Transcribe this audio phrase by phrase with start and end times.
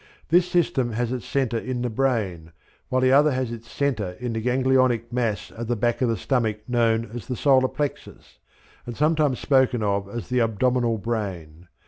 [0.29, 2.53] This system has its centre in the brain,
[2.89, 6.17] while the other has its centre in a ganglionic mass at the back of the
[6.17, 8.39] stomach known as the solar plexus,
[8.87, 11.67] and sometimes spoken of as the abdominal brain.